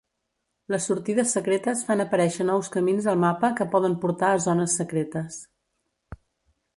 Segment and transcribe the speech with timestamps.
[0.75, 5.39] Les sortides secretes fan aparèixer nous camins al mapa que poden portar a zones secretes.